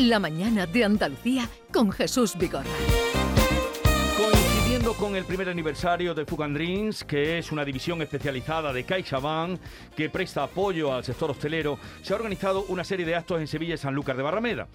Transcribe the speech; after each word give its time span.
La 0.00 0.18
mañana 0.18 0.64
de 0.64 0.82
Andalucía 0.82 1.46
con 1.70 1.92
Jesús 1.92 2.34
Vigorra. 2.38 2.64
Coincidiendo 4.16 4.94
con 4.94 5.14
el 5.14 5.26
primer 5.26 5.50
aniversario 5.50 6.14
de 6.14 6.24
Food 6.24 6.42
and 6.42 6.56
Drinks, 6.56 7.04
que 7.04 7.36
es 7.36 7.52
una 7.52 7.66
división 7.66 8.00
especializada 8.00 8.72
de 8.72 8.84
CaixaBank 8.84 9.60
que 9.94 10.08
presta 10.08 10.44
apoyo 10.44 10.94
al 10.94 11.04
sector 11.04 11.30
hostelero, 11.30 11.78
se 12.00 12.14
ha 12.14 12.16
organizado 12.16 12.64
una 12.68 12.82
serie 12.82 13.04
de 13.04 13.14
actos 13.14 13.40
en 13.40 13.46
Sevilla 13.46 13.74
y 13.74 13.76
Sanlúcar 13.76 14.16
de 14.16 14.22
Barrameda. 14.22 14.68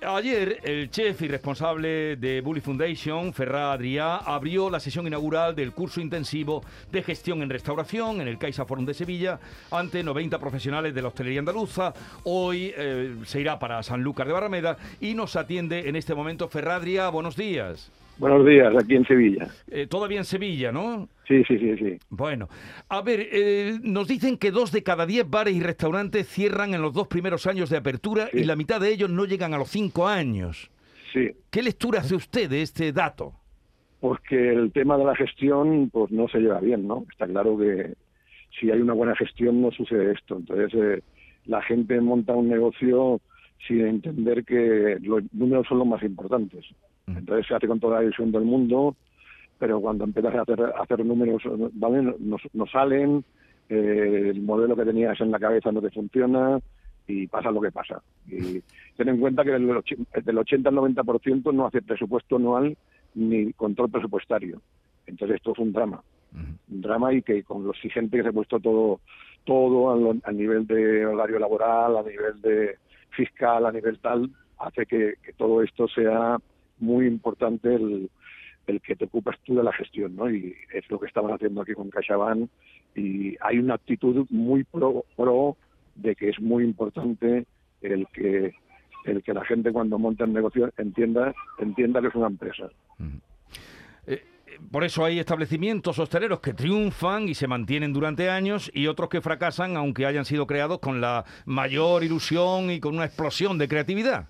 Ayer, 0.00 0.60
el 0.62 0.90
chef 0.92 1.22
y 1.22 1.28
responsable 1.28 2.14
de 2.14 2.40
Bully 2.40 2.60
Foundation, 2.60 3.34
Ferrá 3.34 3.72
Adrià, 3.72 4.18
abrió 4.24 4.70
la 4.70 4.78
sesión 4.78 5.08
inaugural 5.08 5.56
del 5.56 5.72
curso 5.72 6.00
intensivo 6.00 6.62
de 6.92 7.02
gestión 7.02 7.42
en 7.42 7.50
restauración 7.50 8.20
en 8.20 8.28
el 8.28 8.38
Caixa 8.38 8.64
Forum 8.64 8.86
de 8.86 8.94
Sevilla 8.94 9.40
ante 9.72 10.04
90 10.04 10.38
profesionales 10.38 10.94
de 10.94 11.02
la 11.02 11.08
hostelería 11.08 11.40
andaluza. 11.40 11.92
Hoy 12.22 12.72
eh, 12.76 13.16
se 13.24 13.40
irá 13.40 13.58
para 13.58 13.82
Sanlúcar 13.82 14.28
de 14.28 14.34
Barrameda 14.34 14.76
y 15.00 15.14
nos 15.14 15.34
atiende 15.34 15.88
en 15.88 15.96
este 15.96 16.14
momento 16.14 16.48
Ferrá 16.48 16.76
Adrià. 16.76 17.10
Buenos 17.10 17.34
días. 17.34 17.90
Buenos 18.18 18.44
días, 18.44 18.74
aquí 18.76 18.96
en 18.96 19.04
Sevilla. 19.06 19.48
Eh, 19.70 19.86
todavía 19.86 20.18
en 20.18 20.24
Sevilla, 20.24 20.72
¿no? 20.72 21.08
Sí, 21.28 21.44
sí, 21.46 21.56
sí, 21.58 21.76
sí. 21.76 21.98
Bueno, 22.10 22.48
a 22.88 23.00
ver, 23.02 23.28
eh, 23.30 23.78
nos 23.82 24.08
dicen 24.08 24.38
que 24.38 24.50
dos 24.50 24.72
de 24.72 24.82
cada 24.82 25.06
diez 25.06 25.28
bares 25.28 25.54
y 25.54 25.60
restaurantes 25.60 26.26
cierran 26.26 26.74
en 26.74 26.82
los 26.82 26.92
dos 26.92 27.06
primeros 27.06 27.46
años 27.46 27.70
de 27.70 27.76
apertura 27.76 28.28
Sí. 28.32 28.38
y 28.40 28.44
la 28.44 28.56
mitad 28.56 28.80
de 28.80 28.90
ellos 28.92 29.08
no 29.10 29.24
llegan 29.24 29.54
a 29.54 29.58
los 29.58 29.68
cinco 29.68 30.08
años. 30.08 30.70
Sí, 31.12 31.30
¿Qué 31.50 31.62
lectura 31.62 32.00
hace 32.00 32.14
usted 32.16 32.50
de 32.50 32.62
este 32.62 32.92
dato? 32.92 33.34
porque 34.00 34.50
el 34.52 34.70
tema 34.70 34.96
de 34.96 35.04
la 35.04 35.16
gestión 35.16 35.90
pues 35.90 36.12
no 36.12 36.28
se 36.28 36.38
lleva 36.38 36.60
bien, 36.60 36.86
¿no? 36.86 37.04
Está 37.10 37.26
claro 37.26 37.58
que 37.58 37.94
si 38.60 38.70
hay 38.70 38.80
una 38.80 38.92
buena 38.92 39.16
gestión 39.16 39.60
no 39.60 39.72
sucede 39.72 40.12
esto. 40.12 40.36
Entonces 40.36 40.72
eh, 40.74 41.02
la 41.46 41.60
gente 41.62 42.00
monta 42.00 42.32
un 42.32 42.48
negocio 42.48 43.20
sin 43.66 43.84
entender 43.84 44.44
que 44.44 44.98
los 45.02 45.24
números 45.32 45.66
son 45.68 45.78
los 45.78 45.86
más 45.88 46.00
importantes. 46.04 46.64
Entonces 47.16 47.46
se 47.46 47.54
hace 47.54 47.66
con 47.68 47.80
toda 47.80 47.98
la 47.98 48.04
ilusión 48.04 48.30
del 48.32 48.42
mundo, 48.44 48.94
pero 49.58 49.80
cuando 49.80 50.04
empiezas 50.04 50.34
a 50.34 50.42
hacer, 50.42 50.60
a 50.62 50.82
hacer 50.82 51.04
números, 51.04 51.42
¿vale? 51.74 52.02
no, 52.02 52.36
no 52.52 52.66
salen, 52.66 53.24
eh, 53.68 54.30
el 54.30 54.40
modelo 54.42 54.76
que 54.76 54.84
tenías 54.84 55.20
en 55.20 55.30
la 55.30 55.38
cabeza 55.38 55.72
no 55.72 55.80
te 55.82 55.90
funciona 55.90 56.58
y 57.06 57.26
pasa 57.26 57.50
lo 57.50 57.60
que 57.60 57.72
pasa. 57.72 58.00
Y 58.28 58.60
ten 58.96 59.08
en 59.08 59.18
cuenta 59.18 59.44
que 59.44 59.50
del, 59.52 59.68
och- 59.70 60.22
del 60.24 60.38
80 60.38 60.68
al 60.68 60.74
90% 60.76 61.52
no 61.52 61.66
hace 61.66 61.82
presupuesto 61.82 62.36
anual 62.36 62.76
ni 63.14 63.52
control 63.54 63.90
presupuestario. 63.90 64.60
Entonces 65.06 65.36
esto 65.36 65.52
es 65.52 65.58
un 65.58 65.72
drama. 65.72 66.02
Un 66.70 66.80
drama 66.82 67.12
y 67.14 67.22
que 67.22 67.42
con 67.42 67.64
lo 67.64 67.70
exigente 67.70 68.18
que 68.18 68.22
se 68.22 68.28
ha 68.28 68.32
puesto 68.32 68.60
todo, 68.60 69.00
todo 69.44 69.90
a, 69.90 69.96
lo- 69.96 70.16
a 70.22 70.32
nivel 70.32 70.66
de 70.66 71.06
horario 71.06 71.38
laboral, 71.38 71.96
a 71.96 72.02
nivel 72.02 72.40
de 72.42 72.76
fiscal, 73.10 73.64
a 73.66 73.72
nivel 73.72 73.98
tal, 74.00 74.30
hace 74.58 74.84
que, 74.86 75.14
que 75.22 75.32
todo 75.32 75.62
esto 75.62 75.88
sea 75.88 76.36
muy 76.80 77.06
importante 77.06 77.74
el, 77.74 78.10
el 78.66 78.80
que 78.80 78.96
te 78.96 79.06
ocupas 79.06 79.36
tú 79.44 79.54
de 79.56 79.62
la 79.62 79.72
gestión, 79.72 80.16
¿no? 80.16 80.30
Y 80.30 80.54
es 80.72 80.88
lo 80.90 80.98
que 80.98 81.06
estamos 81.06 81.32
haciendo 81.32 81.62
aquí 81.62 81.72
con 81.74 81.90
CaixaBank 81.90 82.48
y 82.94 83.36
hay 83.40 83.58
una 83.58 83.74
actitud 83.74 84.26
muy 84.30 84.64
pro, 84.64 85.04
pro 85.16 85.56
de 85.94 86.14
que 86.14 86.28
es 86.30 86.40
muy 86.40 86.64
importante 86.64 87.46
el 87.80 88.06
que 88.12 88.54
el 89.04 89.22
que 89.22 89.32
la 89.32 89.44
gente 89.44 89.72
cuando 89.72 89.98
monta 89.98 90.24
el 90.24 90.32
negocio 90.32 90.70
entienda 90.76 91.34
entienda 91.58 92.00
que 92.00 92.08
es 92.08 92.14
una 92.14 92.26
empresa. 92.26 92.68
Eh, 94.06 94.22
Por 94.70 94.84
eso 94.84 95.04
hay 95.04 95.18
establecimientos 95.18 95.98
hosteleros 95.98 96.40
que 96.40 96.52
triunfan 96.52 97.28
y 97.28 97.34
se 97.34 97.46
mantienen 97.46 97.92
durante 97.92 98.28
años 98.28 98.70
y 98.74 98.86
otros 98.86 99.08
que 99.08 99.20
fracasan 99.20 99.76
aunque 99.76 100.04
hayan 100.04 100.24
sido 100.24 100.46
creados 100.46 100.80
con 100.80 101.00
la 101.00 101.24
mayor 101.46 102.04
ilusión 102.04 102.70
y 102.70 102.80
con 102.80 102.94
una 102.94 103.06
explosión 103.06 103.56
de 103.56 103.68
creatividad. 103.68 104.28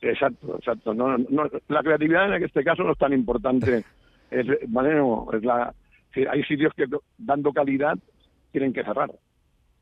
Exacto, 0.00 0.56
exacto. 0.56 0.94
No, 0.94 1.18
no, 1.18 1.50
la 1.68 1.82
creatividad 1.82 2.34
en 2.34 2.44
este 2.44 2.64
caso 2.64 2.82
no 2.82 2.92
es 2.92 2.98
tan 2.98 3.12
importante. 3.12 3.84
Es, 4.30 4.46
¿vale? 4.68 4.94
No, 4.94 5.28
es 5.32 5.44
la, 5.44 5.72
hay 6.28 6.42
sitios 6.44 6.72
que 6.74 6.86
dando 7.18 7.52
calidad 7.52 7.96
tienen 8.50 8.72
que 8.72 8.82
cerrar. 8.82 9.12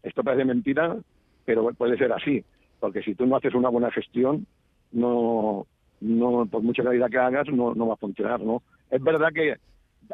Esto 0.03 0.23
parece 0.23 0.45
mentira, 0.45 0.97
pero 1.45 1.73
puede 1.75 1.97
ser 1.97 2.13
así. 2.13 2.45
Porque 2.81 3.03
si 3.03 3.15
tú 3.15 3.25
no 3.25 3.37
haces 3.37 3.55
una 3.55 3.69
buena 3.69 3.91
gestión, 3.91 4.47
no, 4.91 5.67
no 6.01 6.47
por 6.47 6.63
mucha 6.63 6.83
calidad 6.83 7.09
que 7.09 7.19
hagas, 7.19 7.49
no, 7.49 7.75
no 7.75 7.87
va 7.87 7.95
a 7.95 7.99
funcionar. 7.99 8.41
¿no? 8.41 8.63
Es 8.91 9.03
verdad 9.03 9.29
que 9.33 9.57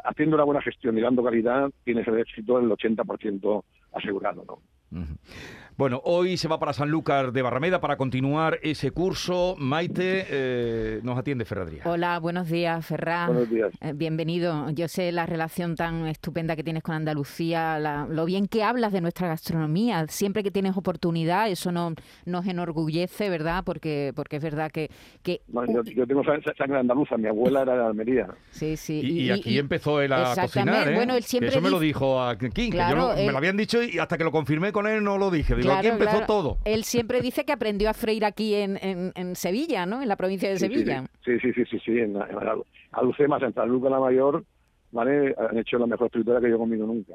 haciendo 0.03 0.35
una 0.35 0.45
buena 0.45 0.61
gestión 0.61 0.97
y 0.97 1.01
dando 1.01 1.23
calidad, 1.23 1.69
tienes 1.83 2.07
el 2.07 2.19
éxito 2.19 2.59
del 2.59 2.69
80% 2.69 3.63
asegurado. 3.93 4.45
¿no? 4.47 5.07
Bueno, 5.79 6.01
hoy 6.03 6.35
se 6.35 6.49
va 6.49 6.59
para 6.59 6.73
Sanlúcar 6.73 7.31
de 7.31 7.41
Barrameda 7.41 7.79
para 7.79 7.95
continuar 7.95 8.59
ese 8.63 8.91
curso. 8.91 9.55
Maite 9.57 10.25
eh, 10.29 10.99
nos 11.03 11.17
atiende 11.17 11.45
Ferradría. 11.45 11.83
Hola, 11.85 12.19
buenos 12.19 12.49
días, 12.49 12.85
Ferran. 12.85 13.27
Buenos 13.27 13.49
días. 13.49 13.71
Eh, 13.79 13.93
bienvenido. 13.95 14.69
Yo 14.71 14.89
sé 14.89 15.13
la 15.13 15.25
relación 15.25 15.77
tan 15.77 16.05
estupenda 16.07 16.57
que 16.57 16.65
tienes 16.65 16.83
con 16.83 16.95
Andalucía, 16.95 17.79
la- 17.79 18.05
lo 18.09 18.25
bien 18.25 18.47
que 18.49 18.61
hablas 18.61 18.91
de 18.91 18.99
nuestra 18.99 19.29
gastronomía. 19.29 20.05
Siempre 20.09 20.43
que 20.43 20.51
tienes 20.51 20.75
oportunidad, 20.75 21.49
eso 21.49 21.71
no, 21.71 21.93
nos 22.25 22.45
enorgullece, 22.45 23.29
¿verdad? 23.29 23.63
Porque, 23.63 24.11
porque 24.17 24.35
es 24.35 24.43
verdad 24.43 24.69
que... 24.71 24.91
que 25.23 25.39
Bueno, 25.47 25.81
yo, 25.81 25.91
yo 25.93 26.05
tengo 26.05 26.25
sa- 26.25 26.41
sangre 26.57 26.77
andaluza, 26.77 27.15
mi 27.15 27.29
abuela 27.29 27.61
era 27.61 27.75
de 27.77 27.85
Almería. 27.85 28.27
sí, 28.51 28.75
sí. 28.75 28.99
Y, 29.01 29.19
y 29.27 29.31
aquí 29.31 29.57
empezó 29.57 30.01
él 30.01 30.11
a 30.11 30.31
Exactamente. 30.33 30.71
cocinar, 30.71 30.91
¿eh? 30.91 30.95
Bueno, 30.95 31.13
él 31.15 31.21
Que 31.21 31.27
siempre 31.29 31.49
eso 31.51 31.61
me 31.61 31.69
lo 31.69 31.79
dijo 31.79 32.21
a 32.21 32.37
King, 32.37 32.49
que 32.69 32.71
yo 32.77 32.95
no- 32.97 33.15
me 33.15 33.31
lo 33.31 33.37
habían 33.37 33.55
dicho 33.55 33.81
y 33.81 33.97
hasta 33.97 34.17
que 34.17 34.25
lo 34.25 34.31
confirmé 34.33 34.73
con 34.73 34.85
él 34.85 35.01
no 35.05 35.17
lo 35.17 35.31
dije. 35.31 35.55
Digo, 35.55 35.68
aquí 35.71 35.81
Claro, 35.87 35.95
empezó 35.95 36.11
claro. 36.11 36.25
todo. 36.27 36.57
Él 36.65 36.83
siempre 36.83 37.21
dice 37.21 37.45
que 37.45 37.51
aprendió 37.53 37.89
a 37.89 37.93
freír 37.93 38.25
aquí 38.25 38.55
en, 38.55 38.77
en, 38.81 39.11
en 39.15 39.35
Sevilla, 39.35 39.85
¿no? 39.85 40.01
En 40.01 40.07
la 40.07 40.15
provincia 40.15 40.49
de 40.49 40.57
Sí, 40.57 40.67
Sevilla. 40.67 41.05
Sí, 41.25 41.39
sí, 41.39 41.53
sí, 41.53 41.63
sí, 41.69 41.79
sí, 41.85 41.91
en, 41.91 42.15
en 42.15 42.21
Alu- 42.21 42.65
Alucemas, 42.91 43.41
en 43.43 43.53
San 43.53 43.69
Lucas 43.69 43.91
la 43.91 43.99
Mayor, 43.99 44.43
¿vale? 44.91 45.35
Han 45.37 45.57
hecho 45.57 45.77
la 45.77 45.85
mejor 45.87 46.09
fritura 46.09 46.39
que 46.41 46.49
yo 46.49 46.55
he 46.55 46.59
comido 46.59 46.85
nunca. 46.87 47.13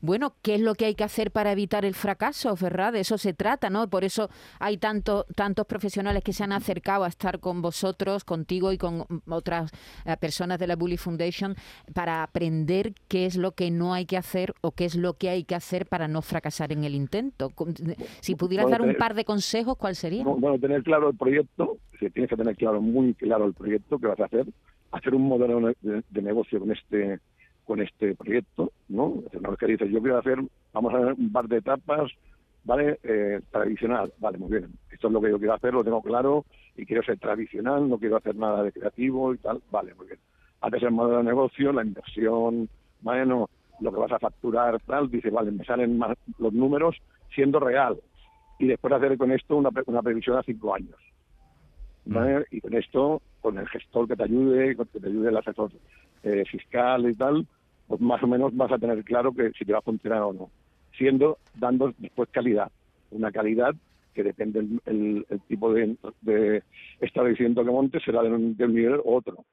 Bueno, 0.00 0.34
¿qué 0.42 0.54
es 0.54 0.60
lo 0.60 0.74
que 0.74 0.86
hay 0.86 0.94
que 0.94 1.04
hacer 1.04 1.30
para 1.30 1.52
evitar 1.52 1.84
el 1.84 1.94
fracaso? 1.94 2.54
De 2.54 3.00
eso 3.00 3.18
se 3.18 3.34
trata, 3.34 3.68
¿no? 3.70 3.88
Por 3.88 4.04
eso 4.04 4.30
hay 4.58 4.76
tanto, 4.78 5.26
tantos 5.34 5.66
profesionales 5.66 6.22
que 6.24 6.32
se 6.32 6.44
han 6.44 6.52
acercado 6.52 7.04
a 7.04 7.08
estar 7.08 7.40
con 7.40 7.60
vosotros, 7.62 8.24
contigo 8.24 8.72
y 8.72 8.78
con 8.78 9.04
otras 9.28 9.70
eh, 10.04 10.16
personas 10.18 10.58
de 10.58 10.66
la 10.66 10.76
Bully 10.76 10.96
Foundation 10.96 11.54
para 11.94 12.22
aprender 12.22 12.92
qué 13.08 13.26
es 13.26 13.36
lo 13.36 13.52
que 13.52 13.70
no 13.70 13.92
hay 13.94 14.06
que 14.06 14.16
hacer 14.16 14.54
o 14.60 14.72
qué 14.72 14.84
es 14.86 14.94
lo 14.96 15.14
que 15.14 15.28
hay 15.30 15.44
que 15.44 15.54
hacer 15.54 15.86
para 15.86 16.08
no 16.08 16.22
fracasar 16.22 16.72
en 16.72 16.84
el 16.84 16.94
intento. 16.94 17.50
Con- 17.50 17.74
Si 18.20 18.34
pudieras 18.34 18.64
Bueno, 18.64 18.72
dar 18.72 18.80
un 18.82 18.86
tener- 18.88 18.98
par 18.98 19.14
de 19.14 19.24
consejos, 19.24 19.76
¿cuál 19.76 19.94
sería? 19.96 20.24
Bu- 20.24 20.38
Bueno, 20.40 20.58
tener 20.58 20.82
claro 20.82 21.10
el 21.10 21.16
proyecto, 21.16 21.78
si 21.98 22.08
tienes 22.10 22.30
que 22.30 22.36
tener 22.36 22.56
claro, 22.56 22.80
muy 22.80 23.14
claro 23.14 23.46
el 23.46 23.54
proyecto 23.54 23.98
que 23.98 24.06
vas 24.06 24.20
a 24.20 24.24
hacer, 24.24 24.46
hacer 24.92 25.14
un 25.14 25.28
modelo 25.28 25.72
de, 25.80 26.22
negocio 26.22 26.60
con 26.60 26.72
este 26.72 27.20
con 27.64 27.80
este 27.80 28.16
proyecto, 28.16 28.72
¿no? 28.88 29.22
Una 29.32 29.50
vez 29.50 29.58
que 29.58 29.66
dices, 29.66 29.90
yo 29.90 30.00
quiero 30.00 30.18
hacer, 30.18 30.38
vamos 30.72 30.92
a 30.92 30.98
ver 30.98 31.12
un 31.12 31.30
par 31.30 31.46
de 31.46 31.58
etapas, 31.58 32.10
¿vale? 32.64 32.98
Eh, 33.04 33.40
tradicional, 33.52 34.12
vale, 34.18 34.38
muy 34.38 34.50
bien. 34.50 34.72
Esto 34.90 35.06
es 35.06 35.12
lo 35.12 35.20
que 35.20 35.30
yo 35.30 35.38
quiero 35.38 35.54
hacer, 35.54 35.72
lo 35.72 35.84
tengo 35.84 36.02
claro 36.02 36.44
y 36.76 36.84
quiero 36.84 37.02
ser 37.04 37.18
tradicional, 37.18 37.88
no 37.88 37.98
quiero 37.98 38.16
hacer 38.16 38.34
nada 38.34 38.64
de 38.64 38.72
creativo 38.72 39.34
y 39.34 39.38
tal, 39.38 39.62
vale, 39.70 39.94
muy 39.94 40.06
bien. 40.08 40.18
Haces 40.62 40.82
el 40.82 40.90
modelo 40.90 41.18
de 41.18 41.24
negocio, 41.24 41.72
la 41.72 41.84
inversión, 41.84 42.68
bueno, 43.02 43.48
lo 43.80 43.92
que 43.92 43.98
vas 43.98 44.12
a 44.12 44.18
facturar, 44.18 44.80
tal, 44.80 45.08
dice, 45.08 45.30
vale, 45.30 45.52
me 45.52 45.64
salen 45.64 45.96
más 45.96 46.16
los 46.38 46.52
números 46.52 46.96
siendo 47.32 47.60
real. 47.60 47.98
Y 48.58 48.66
después 48.66 48.92
hacer 48.92 49.16
con 49.16 49.30
esto 49.30 49.56
una, 49.56 49.70
una 49.86 50.02
previsión 50.02 50.36
a 50.36 50.42
cinco 50.42 50.74
años. 50.74 50.96
¿Vale? 52.14 52.46
Y 52.50 52.60
con 52.60 52.74
esto, 52.74 53.22
con 53.40 53.58
el 53.58 53.68
gestor 53.68 54.08
que 54.08 54.16
te 54.16 54.24
ayude, 54.24 54.76
con 54.76 54.86
que 54.86 55.00
te 55.00 55.06
ayude 55.08 55.28
el 55.30 55.36
asesor 55.36 55.70
eh, 56.22 56.44
fiscal 56.50 57.08
y 57.10 57.14
tal, 57.14 57.46
pues 57.86 58.00
más 58.00 58.22
o 58.22 58.26
menos 58.26 58.54
vas 58.56 58.72
a 58.72 58.78
tener 58.78 59.02
claro 59.04 59.32
que 59.32 59.50
si 59.58 59.64
te 59.64 59.72
va 59.72 59.78
a 59.78 59.82
funcionar 59.82 60.22
o 60.22 60.32
no. 60.32 60.50
Siendo, 60.96 61.38
dando 61.54 61.92
después 61.98 62.28
calidad. 62.30 62.70
Una 63.10 63.32
calidad 63.32 63.74
que 64.14 64.22
depende 64.24 64.58
el, 64.60 64.80
el- 64.86 65.26
el 65.28 65.40
tipo 65.42 65.72
de, 65.72 65.96
de 66.20 66.62
establecimiento 67.00 67.64
que 67.64 67.70
montes, 67.70 68.02
será 68.04 68.22
de 68.22 68.30
un, 68.30 68.56
de 68.56 68.64
un 68.64 68.74
nivel 68.74 69.00
u 69.04 69.14
otro. 69.14 69.44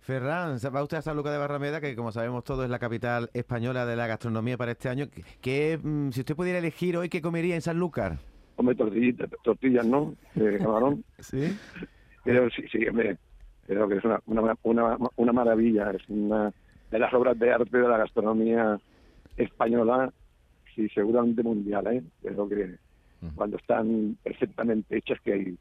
Ferran, 0.00 0.56
va 0.74 0.82
usted 0.82 0.96
a 0.98 1.02
San 1.02 1.16
Lucas 1.16 1.32
de 1.32 1.38
Barrameda, 1.38 1.80
que 1.80 1.94
como 1.94 2.12
sabemos 2.12 2.42
todos 2.44 2.64
es 2.64 2.70
la 2.70 2.78
capital 2.78 3.28
española 3.34 3.84
de 3.84 3.94
la 3.96 4.06
gastronomía 4.06 4.56
para 4.56 4.72
este 4.72 4.88
año. 4.88 5.06
¿Qué- 5.10 5.22
qué, 5.40 5.78
mm, 5.82 6.10
si 6.12 6.20
usted 6.20 6.34
pudiera 6.34 6.58
elegir 6.58 6.96
hoy, 6.96 7.08
¿qué 7.08 7.20
comería 7.20 7.54
en 7.54 7.60
San 7.62 7.78
Lucas? 7.78 8.18
Come 8.58 8.74
tortillitas, 8.74 9.30
tortillas, 9.44 9.86
¿no? 9.86 10.16
De 10.34 10.58
camarón. 10.64 11.04
¿Sí? 11.20 11.56
Pero 12.24 12.50
sí, 12.50 12.64
sí, 12.72 12.84
hombre, 12.88 13.16
creo 13.68 13.86
que 13.86 13.98
es 13.98 14.04
una, 14.04 14.20
una, 14.26 14.56
una, 14.64 14.96
una 15.14 15.32
maravilla, 15.32 15.92
es 15.92 16.02
una 16.08 16.52
de 16.90 16.98
las 16.98 17.14
obras 17.14 17.38
de 17.38 17.52
arte 17.52 17.78
de 17.78 17.88
la 17.88 17.98
gastronomía 17.98 18.80
española 19.36 20.12
y 20.76 20.88
seguramente 20.88 21.44
mundial, 21.44 21.86
¿eh? 21.86 22.02
Creo 22.20 22.48
que 22.48 22.78
cuando 23.36 23.58
están 23.58 24.16
perfectamente 24.24 24.96
hechas, 24.96 25.20
que 25.20 25.32
hay 25.32 25.58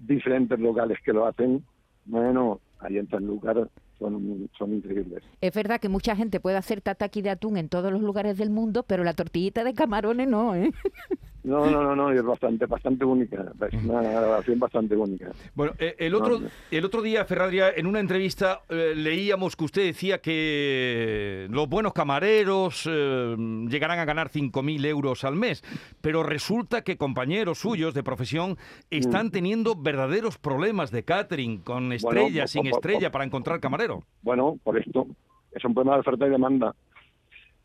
diferentes 0.00 0.58
locales 0.58 0.98
que 1.04 1.12
lo 1.12 1.26
hacen, 1.26 1.64
bueno, 2.04 2.60
ahí 2.80 2.98
en 2.98 3.08
Sanlúcar 3.08 3.68
son, 3.96 4.50
son 4.58 4.74
increíbles. 4.74 5.22
Es 5.40 5.54
verdad 5.54 5.80
que 5.80 5.88
mucha 5.88 6.16
gente 6.16 6.40
puede 6.40 6.56
hacer 6.56 6.80
tataki 6.80 7.22
de 7.22 7.30
atún 7.30 7.56
en 7.56 7.68
todos 7.68 7.92
los 7.92 8.00
lugares 8.00 8.38
del 8.38 8.50
mundo, 8.50 8.82
pero 8.82 9.04
la 9.04 9.12
tortillita 9.12 9.62
de 9.62 9.74
camarones 9.74 10.28
no, 10.28 10.56
¿eh? 10.56 10.72
No, 11.42 11.70
no, 11.70 11.82
no, 11.82 11.96
no, 11.96 12.12
es 12.12 12.22
bastante, 12.22 12.66
bastante 12.66 13.04
única. 13.04 13.52
Es 13.70 13.84
una 13.84 14.02
grabación 14.02 14.58
bastante 14.58 14.94
única. 14.94 15.30
Bueno, 15.54 15.72
eh, 15.78 15.94
el 15.98 16.14
otro, 16.14 16.38
No, 16.38 16.40
no. 16.40 16.50
el 16.70 16.84
otro 16.84 17.00
día, 17.00 17.24
Ferradria, 17.24 17.70
en 17.74 17.86
una 17.86 18.00
entrevista 18.00 18.60
eh, 18.68 18.92
leíamos 18.94 19.56
que 19.56 19.64
usted 19.64 19.84
decía 19.84 20.18
que 20.18 21.46
los 21.50 21.68
buenos 21.68 21.94
camareros 21.94 22.86
eh, 22.90 23.36
llegarán 23.68 23.98
a 23.98 24.04
ganar 24.04 24.30
5.000 24.30 24.84
euros 24.86 25.24
al 25.24 25.36
mes, 25.36 25.62
pero 26.02 26.22
resulta 26.22 26.82
que 26.82 26.98
compañeros 26.98 27.58
suyos 27.58 27.94
de 27.94 28.02
profesión 28.02 28.58
están 28.90 29.30
teniendo 29.30 29.74
verdaderos 29.76 30.36
problemas 30.36 30.90
de 30.90 31.04
catering, 31.04 31.62
con 31.62 31.92
estrella, 31.92 32.46
sin 32.46 32.66
estrella, 32.66 33.10
para 33.10 33.24
encontrar 33.24 33.60
camarero. 33.60 34.02
Bueno, 34.22 34.58
por 34.62 34.78
esto, 34.78 35.06
es 35.52 35.64
un 35.64 35.72
problema 35.72 35.94
de 35.94 36.00
oferta 36.00 36.26
y 36.26 36.30
demanda. 36.30 36.74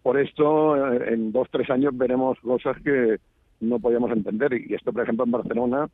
Por 0.01 0.19
esto, 0.19 0.93
en 0.93 1.31
dos, 1.31 1.47
tres 1.51 1.69
años 1.69 1.91
veremos 1.97 2.39
cosas 2.39 2.77
que 2.83 3.17
no 3.59 3.79
podíamos 3.79 4.11
entender. 4.11 4.53
Y 4.53 4.73
esto, 4.73 4.91
por 4.93 5.03
ejemplo, 5.03 5.25
en 5.25 5.31
Barcelona 5.31 5.87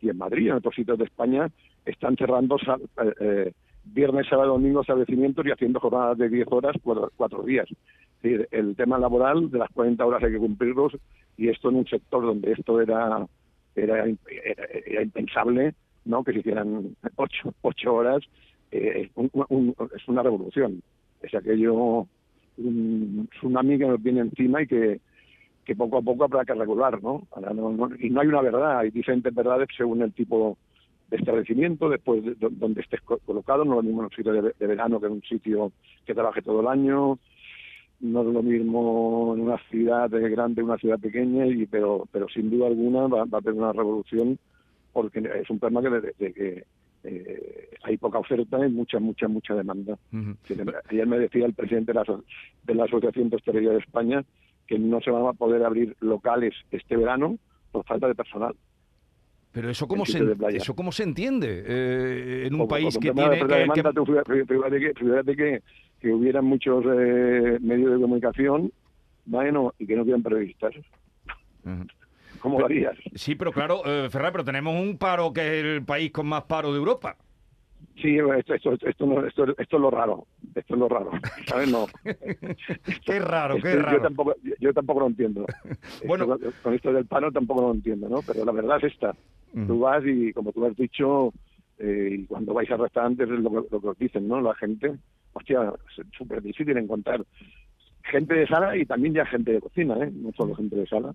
y 0.00 0.08
en 0.10 0.18
Madrid, 0.18 0.48
en 0.48 0.54
otros 0.54 0.74
sitios 0.74 0.98
de 0.98 1.04
España, 1.04 1.48
están 1.84 2.16
cerrando 2.16 2.56
eh, 2.56 3.12
eh, 3.20 3.52
viernes, 3.84 4.26
sábado, 4.28 4.52
domingo 4.52 4.82
establecimientos 4.82 5.46
y 5.46 5.50
haciendo 5.50 5.80
jornadas 5.80 6.18
de 6.18 6.28
10 6.28 6.46
horas, 6.50 6.76
cuatro, 7.16 7.42
días. 7.44 7.66
Es 7.70 8.22
decir, 8.22 8.48
el 8.50 8.76
tema 8.76 8.98
laboral 8.98 9.50
de 9.50 9.58
las 9.58 9.70
40 9.70 10.04
horas 10.04 10.22
hay 10.22 10.32
que 10.32 10.38
cumplirlos 10.38 10.92
y 11.36 11.48
esto 11.48 11.68
en 11.70 11.76
un 11.76 11.86
sector 11.86 12.22
donde 12.24 12.52
esto 12.52 12.80
era 12.80 13.26
era, 13.76 14.04
era, 14.06 14.14
era 14.86 15.02
impensable 15.02 15.72
no 16.04 16.24
que 16.24 16.32
se 16.32 16.40
hicieran 16.40 16.96
ocho, 17.14 17.54
ocho 17.62 17.94
horas 17.94 18.24
eh, 18.72 19.08
un- 19.14 19.30
un- 19.48 19.74
es 19.94 20.08
una 20.08 20.24
revolución 20.24 20.82
es 21.22 21.32
aquello 21.32 22.08
un 22.56 23.28
tsunami 23.30 23.78
que 23.78 23.86
nos 23.86 24.02
viene 24.02 24.20
encima 24.22 24.62
y 24.62 24.66
que, 24.66 25.00
que 25.68 25.76
poco 25.76 25.98
a 25.98 26.02
poco 26.02 26.24
habrá 26.24 26.46
que 26.46 26.54
regular 26.54 27.02
no, 27.02 27.28
Ahora 27.32 27.52
no- 27.52 27.70
no- 27.70 27.90
y 28.00 28.08
no 28.08 28.22
hay 28.22 28.28
una 28.28 28.40
verdad 28.40 28.78
hay 28.78 28.90
diferentes 28.90 29.34
verdades 29.34 29.68
según 29.76 30.00
el 30.00 30.14
tipo 30.14 30.56
de 31.10 31.18
establecimiento 31.18 31.90
después 31.90 32.24
de, 32.24 32.34
do- 32.36 32.48
donde 32.50 32.80
estés 32.80 33.02
co- 33.02 33.18
colocado 33.26 33.66
no 33.66 33.72
es 33.72 33.76
lo 33.76 33.82
mismo 33.82 34.00
en 34.00 34.04
un 34.06 34.10
sitio 34.12 34.32
de, 34.32 34.54
de 34.58 34.66
verano 34.66 34.98
que 34.98 35.06
en 35.08 35.12
un 35.12 35.22
sitio 35.22 35.70
que 36.06 36.14
trabaje 36.14 36.40
todo 36.40 36.60
el 36.62 36.68
año 36.68 37.18
no 38.00 38.20
es 38.22 38.26
lo 38.28 38.42
mismo 38.42 39.34
en 39.36 39.42
una 39.42 39.58
ciudad 39.68 40.08
grande, 40.10 40.62
una 40.62 40.78
ciudad 40.78 40.98
pequeña, 40.98 41.44
y 41.46 41.66
pero 41.66 42.04
pero 42.12 42.28
sin 42.28 42.48
duda 42.48 42.68
alguna 42.68 43.08
va, 43.08 43.24
va 43.26 43.38
a 43.38 43.40
haber 43.42 43.52
una 43.54 43.72
revolución 43.74 44.38
porque 44.94 45.18
es 45.42 45.50
un 45.50 45.58
problema 45.58 45.82
que, 45.82 45.90
de, 45.90 46.14
de 46.18 46.32
que 46.32 46.64
eh, 47.04 47.68
hay 47.82 47.96
poca 47.98 48.18
oferta 48.18 48.64
y 48.66 48.70
mucha, 48.70 48.98
mucha, 49.00 49.28
mucha 49.28 49.54
demanda. 49.54 49.98
Ayer 50.90 51.06
me 51.06 51.18
decía 51.18 51.44
el 51.46 51.54
presidente 51.54 51.92
de 51.92 51.98
la, 52.00 52.04
de 52.64 52.74
la 52.74 52.84
Asociación 52.84 53.28
de 53.30 53.36
Hostelería 53.36 53.70
de 53.70 53.78
España 53.78 54.24
que 54.68 54.78
no 54.78 55.00
se 55.00 55.10
van 55.10 55.26
a 55.26 55.32
poder 55.32 55.64
abrir 55.64 55.96
locales 56.00 56.54
este 56.70 56.96
verano 56.96 57.38
por 57.72 57.84
falta 57.86 58.06
de 58.06 58.14
personal. 58.14 58.54
Pero 59.50 59.70
eso 59.70 59.88
cómo, 59.88 60.04
se, 60.04 60.18
eso 60.50 60.76
cómo 60.76 60.92
se 60.92 61.02
entiende 61.04 61.64
eh, 61.66 62.46
en 62.46 62.54
un 62.54 62.68
país 62.68 62.96
que 62.98 63.08
de 63.08 63.14
tiene... 63.14 63.38
que- 63.38 63.82
que- 63.82 63.92
tú 63.94 64.04
fíjate, 64.06 64.78
que, 64.78 64.92
fíjate 64.94 65.36
que, 65.36 65.62
que 66.00 66.12
hubiera 66.12 66.42
muchos 66.42 66.84
eh, 66.86 67.58
medios 67.60 67.92
de 67.92 68.00
comunicación 68.00 68.70
bueno, 69.24 69.74
y 69.78 69.86
que 69.86 69.96
no 69.96 70.02
hubieran 70.02 70.22
periodistas. 70.22 70.74
¿Cómo 72.40 72.60
lo 72.60 72.66
harías? 72.66 72.96
Sí, 73.14 73.34
pero 73.34 73.52
claro, 73.52 73.82
eh, 73.84 74.08
pero 74.32 74.44
tenemos 74.44 74.74
un 74.80 74.96
paro 74.98 75.32
que 75.32 75.40
es 75.58 75.64
el 75.64 75.84
país 75.84 76.10
con 76.12 76.26
más 76.28 76.44
paro 76.44 76.70
de 76.72 76.78
Europa. 76.78 77.16
Sí, 78.00 78.16
esto, 78.36 78.54
esto, 78.54 78.72
esto, 78.86 79.06
no- 79.06 79.26
esto, 79.26 79.44
esto 79.58 79.76
es 79.76 79.80
lo 79.82 79.90
raro. 79.90 80.26
Esto 80.54 80.74
es 80.74 80.80
lo 80.80 80.88
raro. 80.88 81.10
¿Sabes? 81.48 81.68
No. 81.68 81.86
Qué 83.04 83.18
raro, 83.18 83.56
qué 83.56 83.72
yo 83.72 83.82
raro. 83.82 84.02
tampoco, 84.02 84.34
yo 84.60 84.72
tampoco 84.72 85.00
lo 85.00 85.06
entiendo. 85.06 85.46
Bueno. 86.06 86.38
Con 86.62 86.74
esto 86.74 86.92
del 86.92 87.06
paro 87.06 87.32
tampoco 87.32 87.62
lo 87.62 87.72
entiendo, 87.74 88.08
¿no? 88.08 88.22
Pero 88.22 88.44
la 88.44 88.52
verdad 88.52 88.78
es 88.82 88.92
esta. 88.92 89.14
Ujú. 89.52 89.66
Tú 89.66 89.78
vas 89.80 90.04
y, 90.06 90.32
como 90.32 90.52
tú 90.52 90.64
has 90.64 90.76
dicho, 90.76 91.32
eh, 91.78 92.18
y 92.20 92.26
cuando 92.26 92.54
vais 92.54 92.70
a 92.70 92.76
restaurantes 92.76 93.28
es 93.28 93.38
lo, 93.40 93.66
lo 93.68 93.80
que 93.80 93.88
os 93.88 93.98
dicen, 93.98 94.28
¿no? 94.28 94.40
La 94.40 94.54
gente, 94.54 94.96
hostia, 95.32 95.72
es 95.98 96.06
súper 96.16 96.40
difícil 96.42 96.76
encontrar 96.76 97.24
gente 98.10 98.34
de 98.34 98.46
sala 98.46 98.76
y 98.76 98.84
también 98.84 99.14
ya 99.14 99.24
gente 99.26 99.52
de 99.52 99.60
cocina, 99.60 99.94
¿eh? 100.02 100.10
No 100.12 100.32
solo 100.36 100.54
gente 100.54 100.76
de 100.76 100.86
sala. 100.86 101.14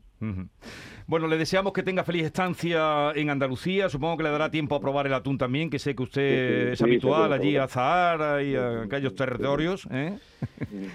Bueno, 1.05 1.27
le 1.27 1.37
deseamos 1.37 1.73
que 1.73 1.83
tenga 1.83 2.03
feliz 2.03 2.23
estancia 2.23 3.11
en 3.15 3.29
Andalucía. 3.29 3.89
Supongo 3.89 4.17
que 4.17 4.23
le 4.23 4.29
dará 4.29 4.49
tiempo 4.49 4.75
a 4.75 4.79
probar 4.79 5.05
el 5.07 5.13
atún 5.13 5.37
también, 5.37 5.69
que 5.69 5.79
sé 5.79 5.95
que 5.95 6.03
usted 6.03 6.13
Sí, 6.61 6.65
sí, 6.67 6.71
es 6.71 6.77
sí, 6.77 6.83
habitual 6.85 7.13
seguro, 7.23 7.33
allí 7.33 7.47
seguro. 7.51 7.63
a 7.63 7.67
Zahara 7.67 8.43
y 8.43 8.55
a 8.55 8.83
aquellos 8.83 9.13
territorios. 9.15 9.87
¿eh? 9.91 10.17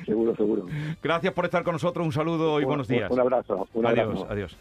Seguro, 0.06 0.34
seguro. 0.36 0.66
Gracias 1.02 1.32
por 1.34 1.44
estar 1.44 1.62
con 1.62 1.72
nosotros. 1.74 2.06
Un 2.06 2.12
saludo 2.12 2.60
y 2.60 2.64
buenos 2.64 2.88
días. 2.88 3.10
Un 3.10 3.20
abrazo. 3.20 3.68
Un 3.74 3.86
adiós, 3.86 4.06
abrazo. 4.06 4.26
adiós. 4.30 4.56